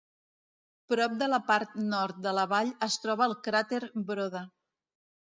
[0.93, 4.43] Prop de la part nord de la vall es troba el cràter Broda.